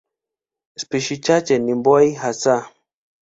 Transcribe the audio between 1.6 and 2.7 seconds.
mbuai hasa.